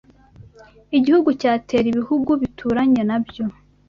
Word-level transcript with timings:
igihugu 0.97 1.29
cyatera 1.41 1.85
ibihugu 1.91 2.31
bituranye 2.41 3.01
na 3.09 3.17
byo 3.25 3.43